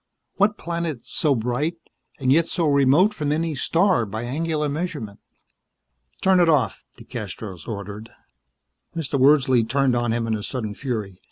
[0.37, 1.75] What planet so bright,
[2.19, 5.19] and yet so remote from any star by angular measurement?
[6.23, 8.09] "Turn it off," DeCastros ordered.
[8.95, 9.19] Mr.
[9.19, 11.19] Wordsley turned on him in a sudden fury.